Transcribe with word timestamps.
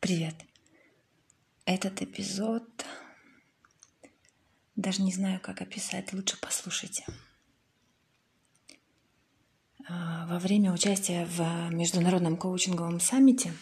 Привет. 0.00 0.36
Этот 1.64 2.00
эпизод 2.02 2.64
даже 4.76 5.02
не 5.02 5.12
знаю, 5.12 5.40
как 5.40 5.60
описать, 5.60 6.12
лучше 6.12 6.38
послушайте. 6.40 7.04
А, 9.88 10.28
во 10.28 10.38
время 10.38 10.72
участия 10.72 11.26
в 11.26 11.74
международном 11.74 12.36
коучинговом 12.36 13.00
саммите, 13.00 13.52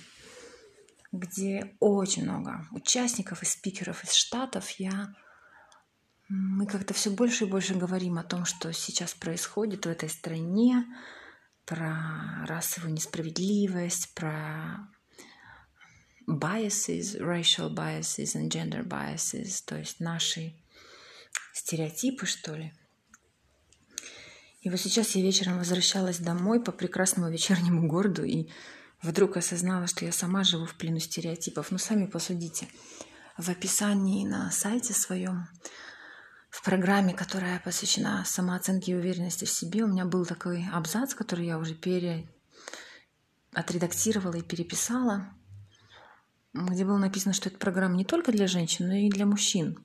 где 1.11 1.75
очень 1.81 2.25
много 2.25 2.67
участников 2.71 3.43
и 3.43 3.47
спикеров 3.47 4.05
из 4.05 4.13
Штатов, 4.13 4.69
я 4.73 5.15
мы 6.29 6.67
как-то 6.67 6.93
все 6.93 7.11
больше 7.11 7.45
и 7.45 7.51
больше 7.51 7.75
говорим 7.75 8.19
о 8.19 8.25
том, 8.25 8.45
что 8.45 8.75
сейчас 8.75 9.15
происходит 9.15 9.87
в 9.87 9.89
этой 9.89 10.11
стране, 10.11 10.85
про 11.65 12.45
расовую 12.47 12.93
несправедливость, 12.93 14.15
про 14.15 14.87
biases, 16.27 17.19
racial 17.21 17.73
biases 17.73 18.35
and 18.35 18.51
gender 18.51 18.83
biases, 18.83 19.63
то 19.65 19.77
есть 19.79 20.01
наши 20.01 20.55
стереотипы, 21.53 22.27
что 22.27 22.55
ли. 22.55 22.73
И 24.61 24.69
вот 24.69 24.81
сейчас 24.81 25.15
я 25.15 25.23
вечером 25.23 25.59
возвращалась 25.59 26.19
домой 26.19 26.63
по 26.63 26.73
прекрасному 26.73 27.31
вечернему 27.31 27.87
городу 27.87 28.25
и 28.25 28.49
вдруг 29.01 29.37
осознала, 29.37 29.87
что 29.87 30.05
я 30.05 30.11
сама 30.11 30.43
живу 30.43 30.67
в 30.67 30.75
плену 30.75 30.99
стереотипов. 30.99 31.71
Ну, 31.71 31.79
сами 31.79 32.07
посудите. 32.07 32.69
В 33.39 33.49
описании 33.49 34.27
на 34.27 34.51
сайте 34.51 34.93
своем, 34.93 35.47
в 36.51 36.65
программе, 36.65 37.15
которая 37.15 37.61
посвящена 37.61 38.25
самооценке 38.25 38.93
и 38.93 38.95
уверенности 38.95 39.45
в 39.45 39.51
себе, 39.51 39.85
у 39.85 39.89
меня 39.89 40.05
был 40.05 40.25
такой 40.25 40.67
абзац, 40.73 41.15
который 41.15 41.47
я 41.47 41.59
уже 41.59 41.75
пере... 41.75 42.29
отредактировала 43.53 44.35
и 44.35 44.43
переписала, 44.43 45.33
где 46.57 46.85
было 46.85 46.99
написано, 46.99 47.35
что 47.35 47.49
эта 47.49 47.59
программа 47.59 47.97
не 47.97 48.05
только 48.05 48.33
для 48.33 48.47
женщин, 48.47 48.89
но 48.89 48.95
и 48.95 49.11
для 49.11 49.27
мужчин. 49.27 49.79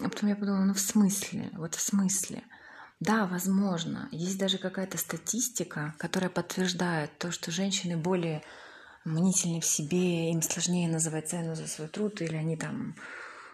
А 0.00 0.08
потом 0.08 0.28
я 0.28 0.36
подумала, 0.36 0.64
ну 0.64 0.74
в 0.74 0.80
смысле, 0.80 1.50
вот 1.54 1.74
в 1.74 1.80
смысле. 1.80 2.44
Да, 3.00 3.26
возможно. 3.26 4.08
Есть 4.10 4.38
даже 4.38 4.58
какая-то 4.58 4.98
статистика, 4.98 5.94
которая 5.98 6.30
подтверждает 6.30 7.16
то, 7.18 7.30
что 7.30 7.50
женщины 7.50 7.96
более 7.96 8.42
мнительны 9.04 9.60
в 9.60 9.66
себе, 9.66 10.30
им 10.30 10.42
сложнее 10.42 10.88
называть 10.88 11.28
цену 11.28 11.54
за 11.54 11.66
свой 11.66 11.88
труд, 11.88 12.20
или 12.20 12.36
они 12.36 12.56
там, 12.56 12.96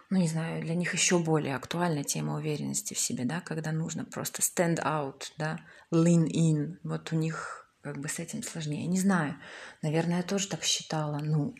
ну 0.09 0.17
не 0.17 0.27
знаю, 0.27 0.61
для 0.63 0.75
них 0.75 0.93
еще 0.93 1.19
более 1.19 1.55
актуальна 1.55 2.03
тема 2.03 2.35
уверенности 2.35 2.93
в 2.93 2.99
себе, 2.99 3.25
да, 3.25 3.41
когда 3.41 3.71
нужно 3.71 4.03
просто 4.05 4.41
stand 4.41 4.83
out, 4.83 5.31
да, 5.37 5.59
lean 5.91 6.25
in, 6.25 6.77
вот 6.83 7.11
у 7.11 7.15
них 7.15 7.64
как 7.85 7.99
бы 7.99 8.09
с 8.09 8.17
этим 8.17 8.41
сложнее. 8.41 8.87
Не 8.87 8.99
знаю, 8.99 9.35
наверное, 9.83 10.17
я 10.17 10.23
тоже 10.23 10.47
так 10.47 10.63
считала, 10.63 11.19
ну, 11.19 11.53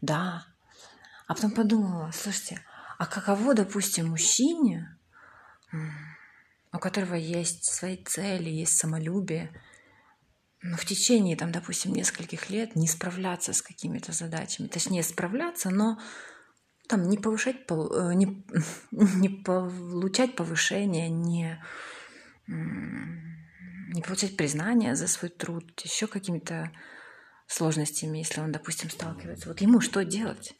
да. 0.00 0.44
А 1.28 1.34
потом 1.34 1.52
подумала, 1.52 2.10
слушайте, 2.12 2.60
а 2.98 3.06
каково, 3.06 3.54
допустим, 3.54 4.08
мужчине, 4.08 4.98
у 6.72 6.78
которого 6.80 7.14
есть 7.14 7.64
свои 7.64 7.96
цели, 7.96 8.50
есть 8.50 8.76
самолюбие, 8.76 9.52
но 10.62 10.76
в 10.76 10.84
течение, 10.84 11.36
там, 11.36 11.52
допустим, 11.52 11.92
нескольких 11.92 12.50
лет 12.50 12.74
не 12.74 12.88
справляться 12.88 13.52
с 13.52 13.62
какими-то 13.62 14.10
задачами. 14.10 14.66
Точнее, 14.66 15.04
справляться, 15.04 15.70
но 15.70 16.00
там 16.88 17.08
не 17.08 17.18
повышать, 17.18 17.58
э, 17.70 18.14
не, 18.14 18.44
не 18.90 19.28
получать 19.28 20.34
повышение, 20.34 21.08
не, 21.08 21.62
не 23.88 24.02
получать 24.02 24.36
признание 24.36 24.94
за 24.94 25.08
свой 25.08 25.30
труд, 25.30 25.80
еще 25.80 26.06
какими-то 26.06 26.70
сложностями, 27.46 28.18
если 28.18 28.40
он, 28.40 28.52
допустим, 28.52 28.90
сталкивается. 28.90 29.48
Вот 29.48 29.60
ему 29.60 29.80
что 29.80 30.04
делать? 30.04 30.54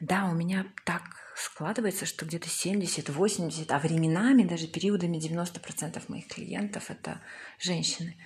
Да, 0.00 0.26
у 0.26 0.34
меня 0.34 0.66
так 0.84 1.02
складывается, 1.36 2.06
что 2.06 2.26
где-то 2.26 2.48
70-80, 2.48 3.66
а 3.70 3.78
временами 3.78 4.42
даже 4.42 4.66
периодами 4.66 5.16
90% 5.16 6.02
моих 6.08 6.28
клиентов 6.28 6.90
это 6.90 7.22
женщины. 7.58 8.16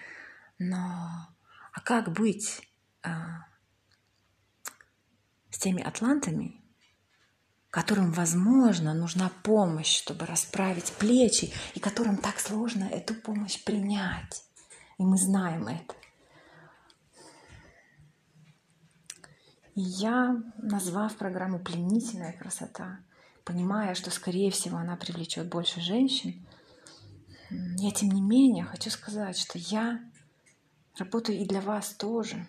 Но 0.58 1.28
а 1.72 1.80
как 1.80 2.12
быть 2.12 2.62
а, 3.02 3.46
с 5.50 5.58
теми 5.58 5.82
атлантами, 5.82 6.60
которым, 7.76 8.10
возможно, 8.10 8.94
нужна 8.94 9.30
помощь, 9.42 9.98
чтобы 9.98 10.24
расправить 10.24 10.94
плечи, 10.94 11.52
и 11.74 11.78
которым 11.78 12.16
так 12.16 12.40
сложно 12.40 12.84
эту 12.84 13.12
помощь 13.12 13.62
принять? 13.62 14.44
И 14.96 15.02
мы 15.02 15.18
знаем 15.18 15.68
это. 15.68 15.94
И 19.74 19.82
я, 19.82 20.42
назвав 20.56 21.18
программу 21.18 21.58
«Пленительная 21.58 22.32
красота», 22.32 23.00
понимая, 23.44 23.94
что, 23.94 24.10
скорее 24.10 24.50
всего, 24.50 24.78
она 24.78 24.96
привлечет 24.96 25.50
больше 25.50 25.82
женщин, 25.82 26.46
я, 27.50 27.90
тем 27.90 28.08
не 28.08 28.22
менее, 28.22 28.64
хочу 28.64 28.88
сказать, 28.88 29.36
что 29.36 29.58
я 29.58 30.00
работаю 30.98 31.38
и 31.38 31.44
для 31.44 31.60
вас 31.60 31.90
тоже. 31.90 32.46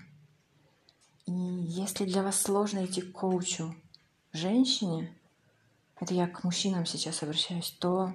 И 1.26 1.34
если 1.34 2.06
для 2.06 2.24
вас 2.24 2.40
сложно 2.42 2.86
идти 2.86 3.02
к 3.02 3.12
коучу 3.12 3.76
женщине, 4.38 5.14
это 6.00 6.14
я 6.14 6.28
к 6.28 6.44
мужчинам 6.44 6.86
сейчас 6.86 7.24
обращаюсь, 7.24 7.76
то 7.80 8.14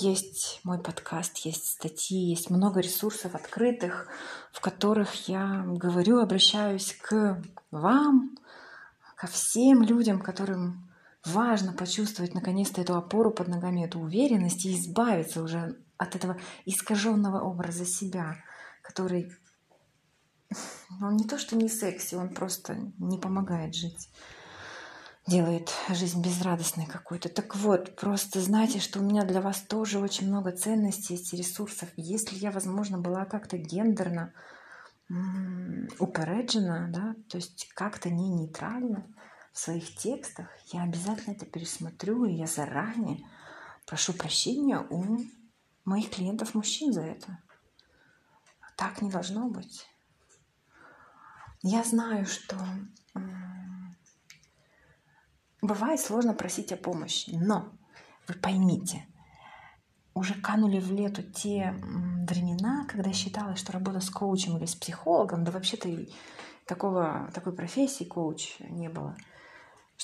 есть 0.00 0.60
мой 0.64 0.78
подкаст, 0.78 1.38
есть 1.38 1.66
статьи, 1.66 2.18
есть 2.18 2.50
много 2.50 2.80
ресурсов 2.80 3.34
открытых, 3.34 4.08
в 4.52 4.60
которых 4.60 5.28
я 5.28 5.64
говорю, 5.66 6.18
обращаюсь 6.18 6.96
к 7.00 7.42
вам, 7.70 8.36
ко 9.16 9.26
всем 9.26 9.82
людям, 9.82 10.20
которым 10.20 10.90
важно 11.24 11.72
почувствовать 11.72 12.34
наконец-то 12.34 12.80
эту 12.80 12.96
опору 12.96 13.30
под 13.30 13.48
ногами, 13.48 13.84
эту 13.84 14.00
уверенность 14.00 14.66
и 14.66 14.74
избавиться 14.74 15.42
уже 15.42 15.78
от 15.96 16.16
этого 16.16 16.38
искаженного 16.66 17.40
образа 17.40 17.86
себя, 17.86 18.36
который 18.82 19.32
он 21.00 21.16
не 21.16 21.24
то 21.24 21.38
что 21.38 21.56
не 21.56 21.68
секси, 21.68 22.14
он 22.14 22.34
просто 22.34 22.76
не 22.98 23.18
помогает 23.18 23.74
жить 23.74 24.08
делает 25.26 25.72
жизнь 25.88 26.20
безрадостной 26.22 26.86
какой-то. 26.86 27.28
Так 27.28 27.56
вот, 27.56 27.96
просто 27.96 28.40
знайте, 28.40 28.78
что 28.80 29.00
у 29.00 29.02
меня 29.02 29.24
для 29.24 29.40
вас 29.40 29.62
тоже 29.62 29.98
очень 29.98 30.28
много 30.28 30.52
ценностей 30.52 31.14
и 31.14 31.36
ресурсов. 31.36 31.88
Если 31.96 32.36
я, 32.36 32.50
возможно, 32.50 32.98
была 32.98 33.24
как-то 33.24 33.56
гендерно 33.56 34.32
упереджена, 35.98 36.90
да, 36.92 37.14
то 37.28 37.36
есть 37.36 37.68
как-то 37.74 38.10
не 38.10 38.28
нейтрально 38.28 39.06
в 39.52 39.58
своих 39.58 39.96
текстах, 39.96 40.48
я 40.72 40.82
обязательно 40.82 41.34
это 41.34 41.46
пересмотрю, 41.46 42.24
и 42.24 42.34
я 42.34 42.46
заранее 42.46 43.26
прошу 43.86 44.12
прощения 44.12 44.78
у 44.90 45.20
моих 45.84 46.10
клиентов 46.10 46.54
мужчин 46.54 46.92
за 46.92 47.02
это. 47.02 47.38
Так 48.76 49.02
не 49.02 49.10
должно 49.10 49.48
быть. 49.48 49.86
Я 51.66 51.82
знаю, 51.82 52.26
что 52.26 52.56
Бывает 55.62 55.98
сложно 55.98 56.34
просить 56.34 56.72
о 56.72 56.76
помощи, 56.76 57.30
но 57.40 57.72
вы 58.28 58.34
поймите, 58.34 59.06
уже 60.12 60.34
канули 60.34 60.78
в 60.78 60.92
лету 60.92 61.22
те 61.22 61.74
времена, 62.28 62.84
когда 62.86 63.14
считалось, 63.14 63.60
что 63.60 63.72
работа 63.72 64.00
с 64.00 64.10
коучем 64.10 64.58
или 64.58 64.66
с 64.66 64.74
психологом, 64.74 65.42
да 65.42 65.52
вообще-то 65.52 65.88
и 65.88 66.10
такого, 66.66 67.30
такой 67.32 67.54
профессии 67.54 68.04
коуч 68.04 68.56
не 68.60 68.90
было, 68.90 69.16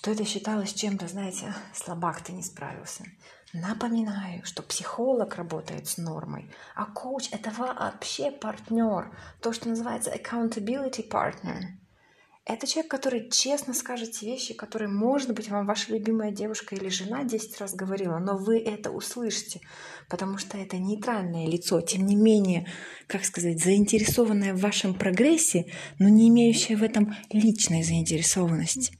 что 0.01 0.13
это 0.13 0.25
считалось 0.25 0.73
чем-то, 0.73 1.09
знаете, 1.09 1.53
слабак 1.75 2.23
ты 2.23 2.33
не 2.33 2.43
справился. 2.43 3.05
Напоминаю, 3.53 4.43
что 4.47 4.63
психолог 4.63 5.35
работает 5.35 5.89
с 5.89 5.99
нормой, 5.99 6.51
а 6.75 6.87
коуч— 6.87 7.29
это 7.33 7.51
вообще 7.51 8.31
партнер, 8.31 9.15
то, 9.43 9.53
что 9.53 9.69
называется 9.69 10.11
accountability 10.11 11.07
partner— 11.07 11.65
это 12.47 12.67
человек, 12.67 12.91
который 12.91 13.29
честно 13.29 13.75
скажет 13.75 14.23
вещи, 14.23 14.55
которые, 14.55 14.89
может 14.89 15.35
быть, 15.35 15.51
вам 15.51 15.67
ваша 15.67 15.93
любимая 15.93 16.31
девушка 16.31 16.75
или 16.75 16.89
жена 16.89 17.25
10 17.25 17.61
раз 17.61 17.75
говорила, 17.75 18.19
но 18.19 18.39
вы 18.39 18.59
это 18.59 18.91
услышите, 18.91 19.61
потому 20.09 20.39
что 20.39 20.57
это 20.57 20.79
нейтральное 20.79 21.47
лицо, 21.47 21.83
тем 21.83 22.07
не 22.07 22.17
менее, 22.17 22.67
как 23.07 23.27
сказать, 23.27 23.63
заинтересованное 23.63 24.55
в 24.55 24.61
вашем 24.61 24.95
прогрессе, 24.95 25.67
но 25.99 26.09
не 26.09 26.31
имеющее 26.31 26.79
в 26.79 26.83
этом 26.83 27.15
личной 27.31 27.83
заинтересованности. 27.83 29.00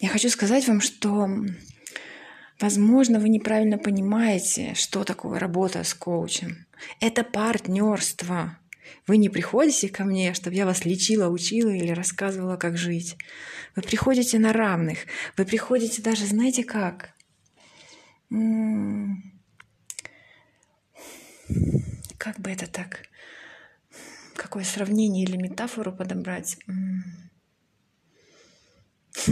Я 0.00 0.08
хочу 0.08 0.28
сказать 0.28 0.66
вам, 0.66 0.80
что, 0.80 1.28
возможно, 2.60 3.18
вы 3.18 3.28
неправильно 3.28 3.78
понимаете, 3.78 4.74
что 4.74 5.04
такое 5.04 5.38
работа 5.38 5.84
с 5.84 5.94
коучем. 5.94 6.66
Это 7.00 7.24
партнерство. 7.24 8.58
Вы 9.06 9.16
не 9.16 9.28
приходите 9.28 9.88
ко 9.88 10.04
мне, 10.04 10.34
чтобы 10.34 10.56
я 10.56 10.66
вас 10.66 10.84
лечила, 10.84 11.28
учила 11.28 11.70
или 11.70 11.92
рассказывала, 11.92 12.56
как 12.56 12.76
жить. 12.76 13.16
Вы 13.76 13.82
приходите 13.82 14.38
на 14.38 14.52
равных. 14.52 15.00
Вы 15.36 15.44
приходите 15.44 16.02
даже, 16.02 16.26
знаете 16.26 16.64
как? 16.64 17.14
Как 22.18 22.40
бы 22.40 22.50
это 22.50 22.66
так? 22.66 23.02
какое 24.44 24.64
сравнение 24.64 25.24
или 25.24 25.36
метафору 25.36 25.92
подобрать. 25.92 26.58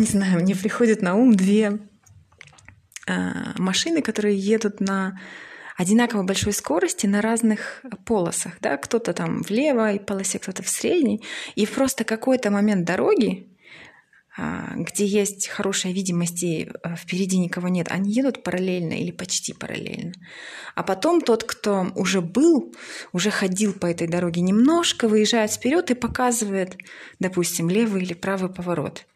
Не 0.03 0.09
знаю, 0.09 0.41
мне 0.41 0.57
приходит 0.57 1.01
на 1.01 1.15
ум 1.15 1.37
две 1.37 1.79
а, 3.07 3.55
машины, 3.57 4.03
которые 4.03 4.37
едут 4.37 4.81
на 4.81 5.21
одинаково 5.77 6.25
большой 6.25 6.53
скорости 6.55 7.07
на 7.07 7.23
разных 7.23 7.85
полосах. 8.05 8.55
Да? 8.61 8.79
Кто-то 8.79 9.13
там 9.13 9.45
в 9.45 9.51
левой 9.51 10.01
полосе, 10.01 10.41
кто-то 10.41 10.65
в 10.65 10.69
средней. 10.69 11.23
И 11.55 11.67
просто 11.67 12.03
какой-то 12.03 12.51
момент 12.51 12.85
дороги, 12.85 13.57
а, 14.37 14.73
где 14.75 15.07
есть 15.07 15.47
хорошая 15.47 15.93
видимость 15.93 16.43
и 16.43 16.69
а, 16.83 16.97
впереди 16.97 17.39
никого 17.39 17.69
нет, 17.69 17.87
они 17.89 18.13
едут 18.13 18.43
параллельно 18.43 18.95
или 18.95 19.13
почти 19.13 19.53
параллельно. 19.53 20.15
А 20.75 20.83
потом 20.83 21.21
тот, 21.21 21.45
кто 21.45 21.93
уже 21.95 22.21
был, 22.21 22.75
уже 23.13 23.31
ходил 23.31 23.73
по 23.73 23.87
этой 23.87 24.09
дороге 24.09 24.41
немножко, 24.41 25.07
выезжает 25.07 25.53
вперед 25.53 25.93
и 25.93 25.95
показывает, 25.95 26.77
допустим, 27.21 27.71
левый 27.71 28.03
или 28.03 28.15
правый 28.15 28.53
поворот. 28.53 29.07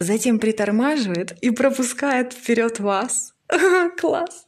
Затем 0.00 0.38
притормаживает 0.38 1.36
и 1.42 1.50
пропускает 1.50 2.32
вперед 2.32 2.80
вас. 2.80 3.34
Класс! 4.00 4.46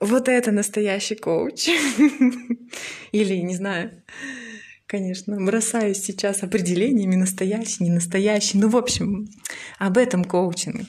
Вот 0.00 0.28
это 0.28 0.52
настоящий 0.52 1.16
коуч. 1.16 1.68
Или, 3.12 3.36
не 3.36 3.56
знаю, 3.56 4.02
конечно, 4.86 5.40
бросаюсь 5.40 6.02
сейчас 6.02 6.42
определениями 6.42 7.16
настоящий, 7.16 7.84
не 7.84 7.90
настоящий. 7.90 8.58
Ну, 8.58 8.68
в 8.68 8.76
общем, 8.76 9.28
об 9.78 9.96
этом 9.96 10.24
коучинг. 10.24 10.86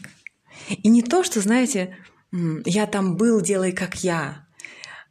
И 0.67 0.89
не 0.89 1.01
то, 1.01 1.23
что, 1.23 1.39
знаете, 1.39 1.95
я 2.65 2.85
там 2.87 3.15
был, 3.15 3.41
делай 3.41 3.71
как 3.71 4.03
я, 4.03 4.45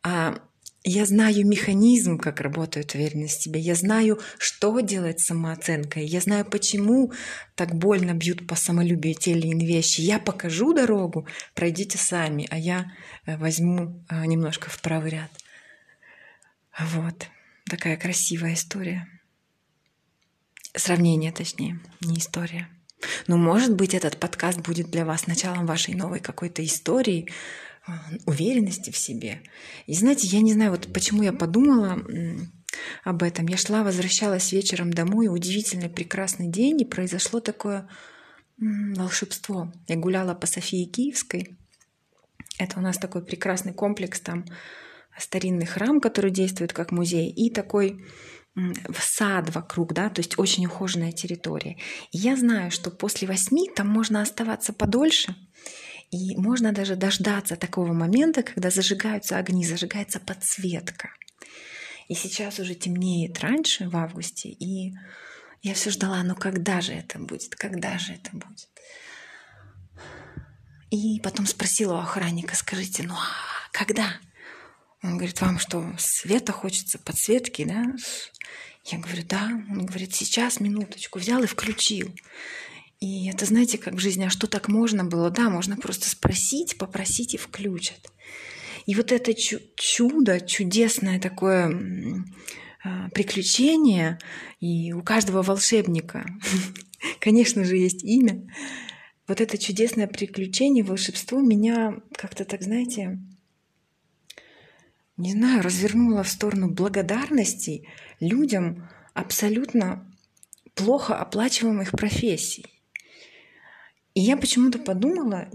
а 0.04 0.38
я 0.88 1.06
знаю 1.06 1.46
механизм, 1.46 2.18
как 2.18 2.40
работает 2.40 2.94
уверенность 2.94 3.40
в 3.40 3.42
себе. 3.42 3.60
Я 3.60 3.74
знаю, 3.74 4.20
что 4.38 4.80
делать 4.80 5.20
с 5.20 5.26
самооценкой. 5.26 6.06
Я 6.06 6.20
знаю, 6.20 6.44
почему 6.44 7.12
так 7.54 7.74
больно 7.74 8.14
бьют 8.14 8.46
по 8.46 8.54
самолюбию 8.54 9.14
те 9.14 9.32
или 9.32 9.48
иные 9.48 9.66
вещи. 9.66 10.00
Я 10.00 10.18
покажу 10.18 10.72
дорогу, 10.72 11.26
пройдите 11.54 11.98
сами, 11.98 12.46
а 12.50 12.58
я 12.58 12.92
э, 13.26 13.36
возьму 13.36 14.04
э, 14.08 14.24
немножко 14.26 14.70
в 14.70 14.80
правый 14.80 15.10
ряд. 15.10 15.30
Вот. 16.78 17.26
Такая 17.68 17.96
красивая 17.96 18.54
история. 18.54 19.06
Сравнение, 20.74 21.32
точнее, 21.32 21.80
не 22.00 22.18
история. 22.18 22.68
Но, 23.26 23.36
может 23.36 23.74
быть, 23.74 23.94
этот 23.94 24.18
подкаст 24.18 24.60
будет 24.60 24.90
для 24.90 25.04
вас 25.04 25.26
началом 25.26 25.66
вашей 25.66 25.94
новой 25.94 26.20
какой-то 26.20 26.64
истории, 26.64 27.28
уверенности 28.26 28.90
в 28.90 28.96
себе. 28.96 29.42
И 29.86 29.94
знаете, 29.94 30.26
я 30.26 30.40
не 30.40 30.52
знаю, 30.52 30.72
вот 30.72 30.92
почему 30.92 31.22
я 31.22 31.32
подумала 31.32 32.02
об 33.04 33.22
этом. 33.22 33.46
Я 33.46 33.56
шла, 33.56 33.82
возвращалась 33.82 34.52
вечером 34.52 34.92
домой, 34.92 35.28
удивительный, 35.28 35.88
прекрасный 35.88 36.48
день, 36.48 36.80
и 36.82 36.84
произошло 36.84 37.40
такое 37.40 37.88
волшебство. 38.58 39.72
Я 39.86 39.96
гуляла 39.96 40.34
по 40.34 40.46
Софии 40.46 40.84
Киевской. 40.84 41.56
Это 42.58 42.78
у 42.78 42.82
нас 42.82 42.98
такой 42.98 43.24
прекрасный 43.24 43.72
комплекс, 43.72 44.20
там 44.20 44.44
старинный 45.16 45.66
храм, 45.66 46.00
который 46.00 46.30
действует 46.30 46.72
как 46.72 46.92
музей, 46.92 47.30
и 47.30 47.50
такой 47.50 48.04
сад 48.98 49.54
вокруг, 49.54 49.92
да, 49.92 50.10
то 50.10 50.20
есть 50.20 50.38
очень 50.38 50.66
ухоженная 50.66 51.12
территория. 51.12 51.76
И 52.10 52.18
я 52.18 52.36
знаю, 52.36 52.70
что 52.70 52.90
после 52.90 53.28
восьми 53.28 53.70
там 53.74 53.88
можно 53.88 54.20
оставаться 54.20 54.72
подольше, 54.72 55.36
и 56.10 56.36
можно 56.36 56.72
даже 56.72 56.96
дождаться 56.96 57.56
такого 57.56 57.92
момента, 57.92 58.42
когда 58.42 58.70
зажигаются 58.70 59.38
огни, 59.38 59.64
зажигается 59.64 60.20
подсветка. 60.20 61.10
И 62.08 62.14
сейчас 62.14 62.58
уже 62.58 62.74
темнеет 62.74 63.38
раньше, 63.40 63.88
в 63.88 63.96
августе, 63.96 64.48
и 64.48 64.94
я 65.62 65.74
все 65.74 65.90
ждала, 65.90 66.22
ну 66.22 66.34
когда 66.34 66.80
же 66.80 66.92
это 66.92 67.18
будет, 67.18 67.54
когда 67.56 67.98
же 67.98 68.14
это 68.14 68.30
будет. 68.32 68.68
И 70.90 71.20
потом 71.20 71.46
спросила 71.46 71.94
у 71.94 71.98
охранника, 71.98 72.56
скажите, 72.56 73.02
ну 73.02 73.14
а 73.14 73.70
когда? 73.72 74.16
Он 75.02 75.16
говорит, 75.16 75.40
вам 75.40 75.58
что, 75.58 75.84
света 75.98 76.52
хочется, 76.52 76.98
подсветки, 76.98 77.64
да? 77.64 77.84
Я 78.84 78.98
говорю, 78.98 79.22
да. 79.24 79.50
Он 79.68 79.84
говорит, 79.84 80.14
сейчас, 80.14 80.60
минуточку, 80.60 81.18
взял 81.18 81.42
и 81.42 81.46
включил. 81.46 82.14
И 83.00 83.28
это, 83.28 83.44
знаете, 83.44 83.78
как 83.78 83.94
в 83.94 83.98
жизни, 83.98 84.24
а 84.24 84.30
что 84.30 84.46
так 84.48 84.68
можно 84.68 85.04
было? 85.04 85.30
Да, 85.30 85.50
можно 85.50 85.76
просто 85.76 86.10
спросить, 86.10 86.78
попросить 86.78 87.34
и 87.34 87.38
включат. 87.38 88.12
И 88.86 88.94
вот 88.94 89.12
это 89.12 89.34
чудо, 89.34 90.40
чудесное 90.40 91.20
такое 91.20 92.24
а, 92.82 93.08
приключение, 93.10 94.18
и 94.60 94.92
у 94.92 95.02
каждого 95.02 95.42
волшебника, 95.42 96.26
конечно 97.20 97.64
же, 97.64 97.76
есть 97.76 98.02
имя. 98.02 98.46
Вот 99.28 99.40
это 99.40 99.58
чудесное 99.58 100.06
приключение, 100.06 100.82
волшебство 100.82 101.40
меня 101.40 102.00
как-то 102.16 102.44
так, 102.44 102.62
знаете, 102.62 103.18
не 105.18 105.32
знаю, 105.32 105.62
развернуло 105.62 106.22
в 106.22 106.28
сторону 106.28 106.70
благодарности 106.70 107.86
людям 108.20 108.88
абсолютно 109.14 110.10
плохо 110.74 111.16
оплачиваемых 111.16 111.90
профессий. 111.90 112.77
И 114.18 114.20
я 114.20 114.36
почему-то 114.36 114.80
подумала, 114.80 115.48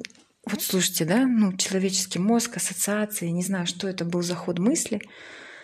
вот 0.46 0.62
слушайте, 0.62 1.04
да, 1.04 1.26
ну, 1.26 1.52
человеческий 1.58 2.20
мозг, 2.20 2.56
ассоциации, 2.56 3.28
не 3.28 3.44
знаю, 3.44 3.68
что 3.68 3.90
это 3.90 4.06
был 4.06 4.22
за 4.22 4.36
ход 4.36 4.58
мысли, 4.58 5.02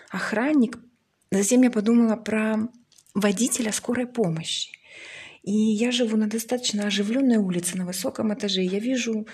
охранник. 0.10 0.78
Затем 1.32 1.62
я 1.62 1.72
подумала 1.72 2.18
про 2.18 2.68
водителя 3.14 3.72
скорой 3.72 4.06
помощи. 4.06 4.72
И 5.44 5.54
я 5.54 5.94
живу 5.94 6.18
на 6.18 6.28
достаточно 6.28 6.88
оживленной 6.88 7.38
улице 7.38 7.78
на 7.78 7.86
высоком 7.86 8.34
этаже. 8.34 8.64
Я 8.64 8.80
вижу 8.80 9.26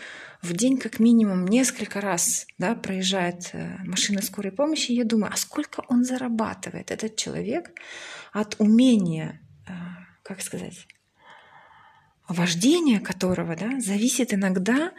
в 0.44 0.54
день 0.54 0.78
как 0.78 1.00
минимум 1.00 1.48
несколько 1.48 2.02
раз 2.02 2.46
да, 2.60 2.76
проезжает 2.76 3.50
э, 3.54 3.78
машина 3.84 4.22
скорой 4.22 4.52
помощи. 4.52 4.92
И 4.92 4.96
я 4.96 5.06
думаю, 5.06 5.34
а 5.34 5.38
сколько 5.38 5.84
он 5.90 6.04
зарабатывает, 6.04 6.92
этот 6.92 7.16
человек, 7.16 7.72
от 8.32 8.58
умения, 8.60 9.42
э, 9.68 9.72
как 10.22 10.44
сказать, 10.44 10.86
вождения 12.28 13.00
которого 13.00 13.56
да, 13.56 13.80
зависит 13.80 14.34
иногда 14.34 14.92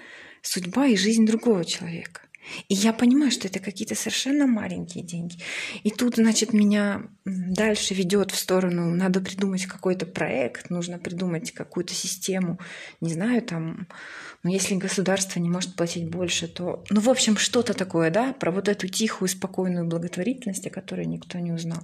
судьба 0.43 0.87
и 0.87 0.96
жизнь 0.96 1.26
другого 1.26 1.64
человека. 1.64 2.23
И 2.69 2.75
я 2.75 2.93
понимаю, 2.93 3.31
что 3.31 3.48
это 3.48 3.58
какие-то 3.58 3.94
совершенно 3.94 4.46
маленькие 4.46 5.04
деньги. 5.04 5.38
И 5.82 5.90
тут, 5.90 6.16
значит, 6.16 6.52
меня 6.52 7.02
дальше 7.25 7.94
ведет 7.94 8.31
в 8.31 8.38
сторону, 8.38 8.94
надо 8.94 9.20
придумать 9.20 9.67
какой-то 9.67 10.06
проект, 10.06 10.70
нужно 10.70 10.98
придумать 10.98 11.53
какую-то 11.53 11.94
систему, 11.94 12.58
не 13.00 13.12
знаю, 13.12 13.43
там, 13.43 13.88
ну, 14.43 14.50
если 14.50 14.74
государство 14.76 15.41
не 15.41 15.48
может 15.48 15.74
платить 15.74 16.08
больше, 16.08 16.48
то, 16.48 16.84
ну, 16.91 17.00
в 17.00 17.08
общем, 17.08 17.36
что-то 17.36 17.74
такое, 17.74 18.10
да, 18.10 18.32
про 18.32 18.50
вот 18.50 18.69
эту 18.69 18.88
тихую, 18.88 19.29
спокойную 19.29 19.86
благотворительность, 19.86 20.67
о 20.67 20.70
которой 20.70 21.06
никто 21.06 21.38
не 21.38 21.53
узнал. 21.53 21.82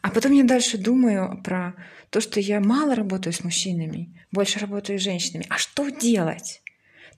А 0.00 0.10
потом 0.10 0.32
я 0.32 0.44
дальше 0.44 0.78
думаю 0.78 1.40
про 1.42 1.74
то, 2.10 2.20
что 2.20 2.40
я 2.40 2.60
мало 2.60 2.94
работаю 2.94 3.32
с 3.32 3.44
мужчинами, 3.44 4.20
больше 4.30 4.58
работаю 4.58 4.98
с 4.98 5.02
женщинами. 5.02 5.46
А 5.48 5.58
что 5.58 5.88
делать? 5.90 6.61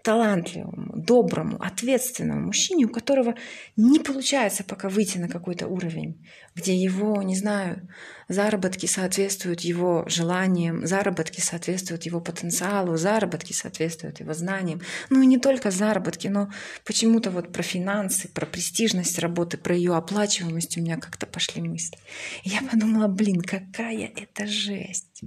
Талантливому, 0.04 0.92
доброму, 0.96 1.56
ответственному 1.60 2.46
мужчине, 2.46 2.84
у 2.84 2.90
которого 2.90 3.34
не 3.74 3.98
получается 3.98 4.62
пока 4.62 4.90
выйти 4.90 5.16
на 5.16 5.28
какой-то 5.28 5.66
уровень, 5.66 6.22
где 6.54 6.76
его, 6.76 7.22
не 7.22 7.34
знаю, 7.34 7.88
заработки 8.28 8.84
соответствуют 8.84 9.62
его 9.62 10.04
желаниям, 10.06 10.86
заработки 10.86 11.40
соответствуют 11.40 12.04
его 12.04 12.20
потенциалу, 12.20 12.98
заработки 12.98 13.54
соответствуют 13.54 14.20
его 14.20 14.34
знаниям. 14.34 14.82
Ну 15.08 15.22
и 15.22 15.26
не 15.26 15.38
только 15.38 15.70
заработки, 15.70 16.28
но 16.28 16.50
почему-то 16.84 17.30
вот 17.30 17.50
про 17.50 17.62
финансы, 17.62 18.28
про 18.28 18.44
престижность 18.44 19.18
работы, 19.18 19.56
про 19.56 19.74
ее 19.74 19.96
оплачиваемость 19.96 20.76
у 20.76 20.82
меня 20.82 20.98
как-то 20.98 21.26
пошли 21.26 21.62
мысли. 21.62 21.98
И 22.42 22.50
я 22.50 22.60
подумала, 22.60 23.08
блин, 23.08 23.40
какая 23.40 24.12
это 24.14 24.46
жесть. 24.46 25.22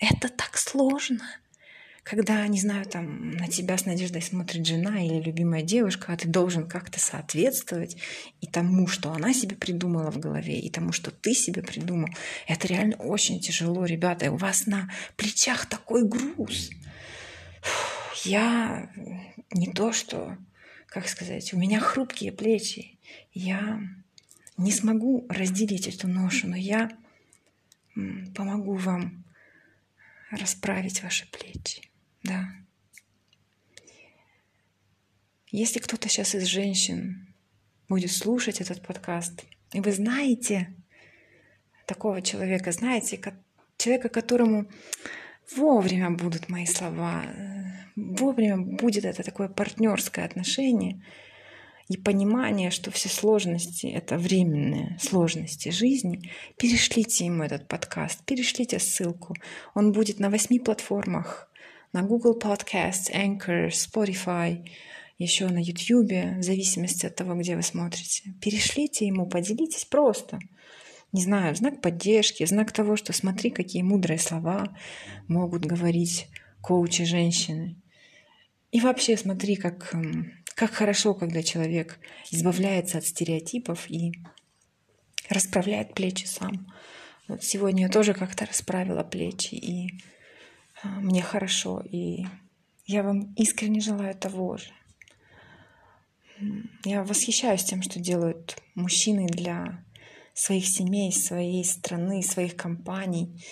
Это 0.00 0.28
так 0.28 0.56
сложно 0.56 1.22
когда, 2.10 2.44
не 2.48 2.58
знаю, 2.58 2.86
там 2.86 3.30
на 3.30 3.46
тебя 3.46 3.78
с 3.78 3.86
надеждой 3.86 4.20
смотрит 4.20 4.66
жена 4.66 5.00
или 5.00 5.22
любимая 5.22 5.62
девушка, 5.62 6.12
а 6.12 6.16
ты 6.16 6.26
должен 6.26 6.66
как-то 6.66 6.98
соответствовать 6.98 7.96
и 8.40 8.48
тому, 8.48 8.88
что 8.88 9.12
она 9.12 9.32
себе 9.32 9.54
придумала 9.54 10.10
в 10.10 10.18
голове, 10.18 10.58
и 10.58 10.68
тому, 10.70 10.90
что 10.90 11.12
ты 11.12 11.34
себе 11.34 11.62
придумал. 11.62 12.08
Это 12.48 12.66
реально 12.66 12.96
очень 12.96 13.38
тяжело, 13.38 13.84
ребята. 13.84 14.24
И 14.24 14.28
у 14.28 14.34
вас 14.34 14.66
на 14.66 14.90
плечах 15.16 15.66
такой 15.66 16.02
груз. 16.02 16.70
Я 18.24 18.90
не 19.52 19.68
то, 19.68 19.92
что, 19.92 20.36
как 20.88 21.06
сказать, 21.06 21.54
у 21.54 21.58
меня 21.58 21.78
хрупкие 21.78 22.32
плечи. 22.32 22.98
Я 23.32 23.80
не 24.56 24.72
смогу 24.72 25.26
разделить 25.28 25.86
эту 25.86 26.08
ношу, 26.08 26.48
но 26.48 26.56
я 26.56 26.90
помогу 28.34 28.74
вам 28.74 29.22
расправить 30.32 31.04
ваши 31.04 31.30
плечи. 31.30 31.89
Да. 32.22 32.48
Если 35.50 35.80
кто-то 35.80 36.08
сейчас 36.08 36.34
из 36.34 36.44
женщин 36.44 37.34
будет 37.88 38.12
слушать 38.12 38.60
этот 38.60 38.82
подкаст, 38.82 39.44
и 39.72 39.80
вы 39.80 39.92
знаете 39.92 40.74
такого 41.86 42.22
человека, 42.22 42.70
знаете, 42.70 43.20
человека, 43.76 44.08
которому 44.08 44.68
вовремя 45.56 46.10
будут 46.10 46.48
мои 46.48 46.66
слова, 46.66 47.24
вовремя 47.96 48.58
будет 48.58 49.04
это 49.04 49.24
такое 49.24 49.48
партнерское 49.48 50.24
отношение 50.24 51.04
и 51.88 51.96
понимание, 51.96 52.70
что 52.70 52.92
все 52.92 53.08
сложности— 53.08 53.86
это 53.88 54.16
временные 54.16 54.96
сложности 55.00 55.70
жизни, 55.70 56.30
перешлите 56.56 57.26
ему 57.26 57.42
этот 57.42 57.66
подкаст, 57.66 58.24
перешлите 58.24 58.78
ссылку. 58.78 59.34
Он 59.74 59.90
будет 59.90 60.20
на 60.20 60.30
восьми 60.30 60.60
платформах, 60.60 61.49
на 61.92 62.02
Google 62.02 62.38
Podcasts, 62.38 63.12
Anchor, 63.12 63.68
Spotify, 63.68 64.66
еще 65.18 65.48
на 65.48 65.58
YouTube, 65.58 66.38
в 66.38 66.42
зависимости 66.42 67.06
от 67.06 67.16
того, 67.16 67.34
где 67.34 67.56
вы 67.56 67.62
смотрите. 67.62 68.34
Перешлите 68.40 69.06
ему, 69.06 69.26
поделитесь 69.26 69.84
просто— 69.84 70.38
не 71.12 71.22
знаю, 71.22 71.54
знак 71.56 71.80
поддержки, 71.80 72.46
знак 72.46 72.72
того, 72.72 72.96
что 72.96 73.12
смотри, 73.12 73.50
какие 73.50 73.82
мудрые 73.82 74.18
слова 74.18 74.76
могут 75.26 75.64
говорить 75.66 76.28
коучи 76.60 77.04
женщины. 77.04 77.76
И 78.70 78.80
вообще 78.80 79.16
смотри, 79.16 79.56
как, 79.56 79.92
как 80.54 80.70
хорошо, 80.70 81.14
когда 81.14 81.42
человек 81.42 81.98
избавляется 82.30 82.98
от 82.98 83.06
стереотипов 83.06 83.90
и 83.90 84.12
расправляет 85.28 85.94
плечи 85.94 86.26
сам. 86.26 86.72
Вот 87.26 87.42
сегодня 87.42 87.84
я 87.84 87.88
тоже 87.88 88.14
как-то 88.14 88.46
расправила 88.46 89.02
плечи, 89.02 89.54
и 89.54 90.00
мне 90.84 91.22
хорошо, 91.22 91.80
и 91.80 92.24
я 92.86 93.02
вам 93.02 93.32
искренне 93.34 93.80
желаю 93.80 94.14
того 94.14 94.56
же. 94.56 94.72
Я 96.84 97.02
восхищаюсь 97.02 97.64
тем, 97.64 97.82
что 97.82 98.00
делают 98.00 98.56
мужчины 98.74 99.26
для 99.26 99.84
своих 100.32 100.66
семей, 100.66 101.12
своей 101.12 101.64
страны, 101.64 102.22
своих 102.22 102.56
компаний. 102.56 103.44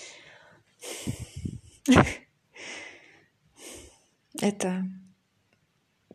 Это 4.41 4.85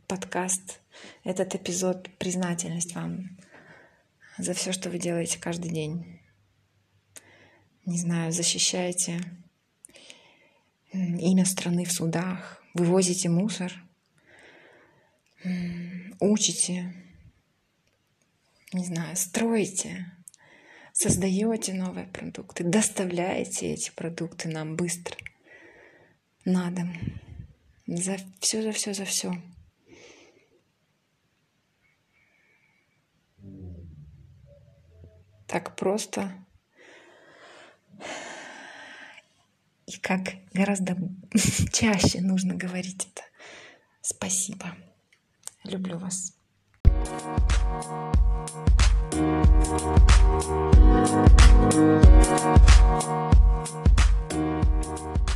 подкаст, 0.09 0.80
этот 1.23 1.54
эпизод 1.54 2.11
признательность 2.18 2.94
вам 2.94 3.38
за 4.38 4.52
все, 4.54 4.73
что 4.73 4.90
вы 4.90 4.99
делаете 4.99 5.38
каждый 5.38 5.71
день. 5.71 6.21
Не 7.87 7.99
знаю, 7.99 8.33
защищаете 8.33 9.21
имя 10.94 11.44
страны 11.44 11.84
в 11.84 11.92
судах, 11.92 12.62
вывозите 12.74 13.28
мусор, 13.28 13.72
учите, 16.20 16.94
не 18.72 18.84
знаю, 18.84 19.16
строите, 19.16 20.12
создаете 20.92 21.74
новые 21.74 22.06
продукты, 22.06 22.64
доставляете 22.64 23.72
эти 23.72 23.90
продукты 23.90 24.48
нам 24.48 24.76
быстро. 24.76 25.16
На 26.44 26.70
дом. 26.70 26.92
За 27.86 28.16
все, 28.40 28.62
за 28.62 28.72
все, 28.72 28.92
за 28.94 29.04
все. 29.04 29.32
Так 35.46 35.76
просто 35.76 36.32
и 39.87 39.99
как 39.99 40.35
гораздо 40.53 40.97
чаще 41.73 42.21
нужно 42.21 42.55
говорить 42.55 43.09
это. 43.12 43.23
Спасибо. 44.00 44.76
Люблю 45.64 45.99
вас. 45.99 46.33
Thank 51.71 52.19
you. 55.29 55.34